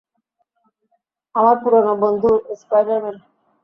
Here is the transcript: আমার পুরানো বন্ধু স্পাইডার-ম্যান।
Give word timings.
আমার 1.35 1.55
পুরানো 1.61 1.93
বন্ধু 2.03 2.29
স্পাইডার-ম্যান। 2.61 3.17